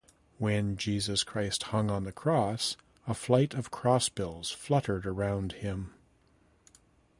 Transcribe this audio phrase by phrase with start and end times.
[0.39, 5.93] When Jesus Christ hung on the cross a flight of crossbills fluttered around him.